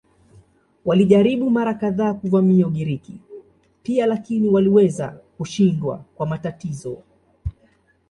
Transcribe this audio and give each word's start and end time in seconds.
Walijaribu 0.85 1.49
mara 1.49 1.73
kadhaa 1.73 2.13
kuvamia 2.13 2.67
Ugiriki 2.67 3.21
pia 3.83 4.05
lakini 4.05 4.49
waliweza 4.49 5.19
kushindwa 5.37 6.05
kwa 6.15 6.25
matatizo. 6.25 7.01